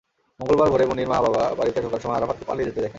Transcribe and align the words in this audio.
মঙ্গলবার 0.39 0.69
ভোরে 0.69 0.85
মুন্নির 0.85 1.07
মা-বাবা 1.07 1.43
বাড়িতে 1.55 1.79
ঢোকার 1.81 1.99
সময় 1.99 2.17
আরাফাতকে 2.17 2.45
পালিয়ে 2.45 2.67
যেতে 2.67 2.79
দেখেন। 2.79 2.89